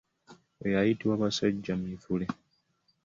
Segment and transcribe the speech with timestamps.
[0.63, 2.25] Oyo ayitibwa basajjamivule.